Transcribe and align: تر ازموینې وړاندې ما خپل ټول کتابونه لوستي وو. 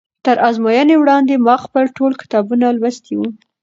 تر 0.25 0.37
ازموینې 0.49 0.95
وړاندې 0.97 1.33
ما 1.45 1.55
خپل 1.65 1.83
ټول 1.97 2.11
کتابونه 2.21 2.65
لوستي 2.79 3.13
وو. 3.17 3.27